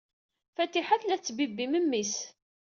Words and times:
Fatiḥa 0.55 0.95
tella 1.01 1.15
tettbibbi 1.17 1.65
memmi-s. 1.67 2.15